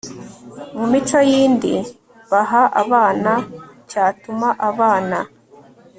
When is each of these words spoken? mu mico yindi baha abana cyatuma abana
mu 0.77 0.85
mico 0.91 1.19
yindi 1.31 1.73
baha 2.31 2.63
abana 2.81 3.31
cyatuma 3.89 4.47
abana 4.69 5.19